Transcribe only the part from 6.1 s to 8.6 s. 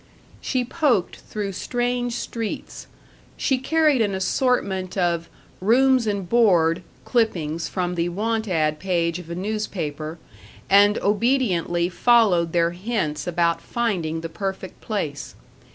Board" clippings from the "want